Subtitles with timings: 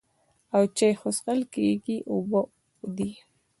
[0.55, 2.41] او چای خو څښل کېږي اوبه
[2.97, 3.11] دي.